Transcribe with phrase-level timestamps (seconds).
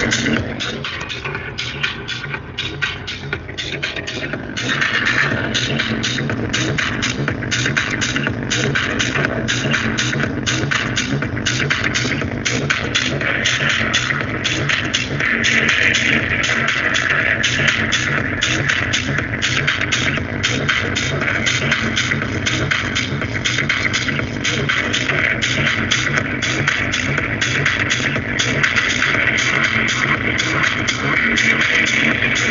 [0.00, 0.73] Gracias.